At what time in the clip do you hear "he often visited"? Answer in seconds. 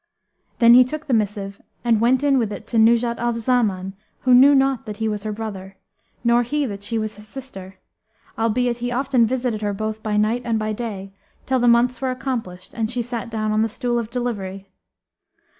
8.77-9.61